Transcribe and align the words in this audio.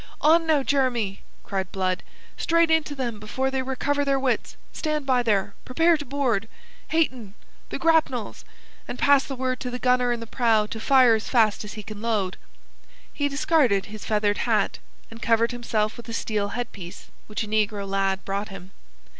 "On, 0.21 0.47
now, 0.47 0.63
Jeremy!" 0.63 1.21
cried 1.43 1.71
Blood. 1.71 2.01
"Straight 2.35 2.71
into 2.71 2.95
them 2.95 3.19
before 3.19 3.51
they 3.51 3.61
recover 3.61 4.03
their 4.03 4.19
wits. 4.19 4.57
Stand 4.73 5.05
by, 5.05 5.21
there! 5.21 5.53
Prepare 5.63 5.95
to 5.95 6.05
board! 6.05 6.47
Hayton... 6.87 7.35
the 7.69 7.77
grapnels! 7.77 8.43
And 8.87 8.97
pass 8.97 9.23
the 9.25 9.35
word 9.35 9.59
to 9.59 9.69
the 9.69 9.77
gunner 9.77 10.11
in 10.11 10.19
the 10.19 10.25
prow 10.25 10.65
to 10.65 10.79
fire 10.79 11.13
as 11.13 11.29
fast 11.29 11.63
as 11.63 11.73
he 11.73 11.83
can 11.83 12.01
load." 12.01 12.37
He 13.13 13.29
discarded 13.29 13.85
his 13.85 14.03
feathered 14.07 14.39
hat, 14.39 14.79
and 15.11 15.21
covered 15.21 15.51
himself 15.51 15.97
with 15.97 16.09
a 16.09 16.13
steel 16.13 16.47
head 16.57 16.71
piece, 16.71 17.11
which 17.27 17.43
a 17.43 17.47
negro 17.47 17.87
lad 17.87 18.25
brought 18.25 18.49
him. 18.49 18.71